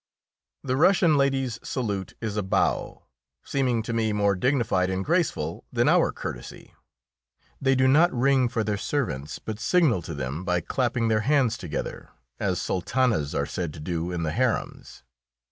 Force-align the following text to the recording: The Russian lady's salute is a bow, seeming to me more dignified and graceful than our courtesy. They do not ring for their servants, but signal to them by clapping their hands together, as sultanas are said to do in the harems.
The 0.63 0.75
Russian 0.77 1.15
lady's 1.15 1.59
salute 1.61 2.15
is 2.21 2.35
a 2.35 2.41
bow, 2.41 3.03
seeming 3.43 3.83
to 3.83 3.93
me 3.93 4.13
more 4.13 4.33
dignified 4.33 4.89
and 4.89 5.05
graceful 5.05 5.63
than 5.71 5.87
our 5.87 6.11
courtesy. 6.11 6.73
They 7.61 7.75
do 7.75 7.87
not 7.87 8.11
ring 8.11 8.49
for 8.49 8.63
their 8.63 8.77
servants, 8.79 9.37
but 9.37 9.59
signal 9.59 10.01
to 10.01 10.15
them 10.15 10.43
by 10.43 10.61
clapping 10.61 11.07
their 11.07 11.19
hands 11.21 11.55
together, 11.55 12.09
as 12.39 12.59
sultanas 12.59 13.35
are 13.35 13.45
said 13.45 13.75
to 13.75 13.79
do 13.79 14.11
in 14.11 14.23
the 14.23 14.31
harems. 14.31 15.03